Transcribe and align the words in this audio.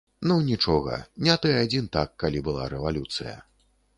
Ну 0.29 0.35
нічога, 0.45 0.95
не 1.27 1.35
ты 1.43 1.51
адзін 1.59 1.85
так, 1.97 2.15
калі 2.25 2.43
была 2.47 2.63
рэвалюцыя. 2.75 3.37